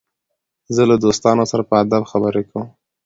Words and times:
زه 0.75 0.83
له 0.89 0.95
دوستانو 1.03 1.43
سره 1.51 1.63
په 1.69 1.75
ادب 1.83 2.03
خبري 2.11 2.43
کوم. 2.49 2.65